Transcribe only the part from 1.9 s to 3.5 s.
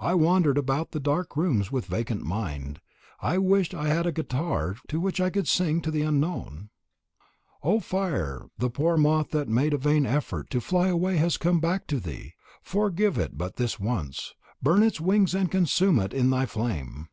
vacant mind. I